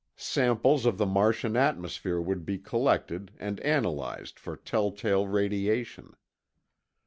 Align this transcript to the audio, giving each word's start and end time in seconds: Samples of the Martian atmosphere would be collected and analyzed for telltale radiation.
Samples 0.15 0.87
of 0.87 0.97
the 0.97 1.05
Martian 1.05 1.55
atmosphere 1.55 2.19
would 2.19 2.43
be 2.43 2.57
collected 2.57 3.31
and 3.39 3.59
analyzed 3.59 4.39
for 4.39 4.57
telltale 4.57 5.27
radiation. 5.27 6.15